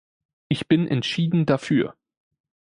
Ich 0.49 0.67
bin 0.67 0.87
entschieden 0.87 1.45
dafür. 1.45 1.95